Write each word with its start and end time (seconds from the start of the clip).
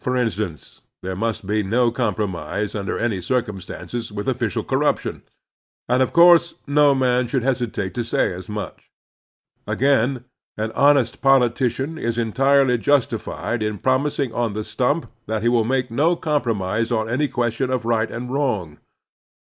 For 0.00 0.16
instance, 0.16 0.80
there 1.00 1.14
must 1.14 1.46
be 1.46 1.62
no 1.62 1.92
compromise 1.92 2.72
tmder 2.72 3.00
any 3.00 3.22
circum 3.22 3.60
stances 3.60 4.10
with 4.10 4.28
official 4.28 4.64
corruption, 4.64 5.22
and 5.88 6.02
of 6.02 6.12
course 6.12 6.54
no 6.66 6.92
man 6.92 7.28
should 7.28 7.44
hesitate 7.44 7.94
to 7.94 8.02
say 8.02 8.32
as 8.32 8.48
much. 8.48 8.90
Again, 9.68 10.24
an 10.58 10.72
honest 10.72 11.20
politician 11.22 11.98
is 11.98 12.18
entirely 12.18 12.78
justified 12.78 13.62
in 13.62 13.78
promising 13.78 14.34
on 14.34 14.54
the 14.54 14.64
stump 14.64 15.08
that 15.26 15.42
he 15.42 15.48
will 15.48 15.62
make 15.64 15.88
no 15.88 16.16
compromise 16.16 16.90
on 16.90 17.08
any 17.08 17.28
question 17.28 17.70
of 17.70 17.84
right 17.84 18.10
and 18.10 18.32
wrong. 18.32 18.78